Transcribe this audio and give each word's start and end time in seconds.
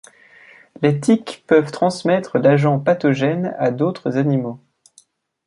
Les 0.81 0.99
tiques 0.99 1.43
peuvent 1.45 1.71
transmettre 1.71 2.39
l'agent 2.39 2.79
pathogène 2.79 3.55
à 3.59 3.69
d'autres 3.69 4.17
animaux. 4.17 4.59